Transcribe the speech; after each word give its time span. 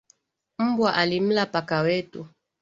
Mbwa 0.59 0.93
alimla 0.95 1.45
paka 1.45 1.77
wetu 1.81 2.27